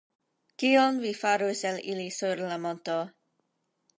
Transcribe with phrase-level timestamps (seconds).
[0.61, 2.99] Kion vi farus el ili sur la monto?